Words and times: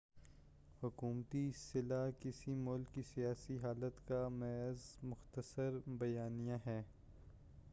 حکومتی 0.81 1.41
صلاح 1.55 2.09
کسی 2.19 2.53
ملک 2.59 2.93
کی 2.93 3.01
سیاسی 3.13 3.57
حالت 3.63 3.99
کا 4.07 4.27
محض 4.29 4.81
مختصر 5.03 5.77
بیانیہ 5.99 6.55
ہے 6.65 6.81